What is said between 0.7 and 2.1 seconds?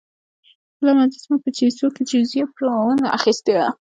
بله مجسمه په چیسوک کې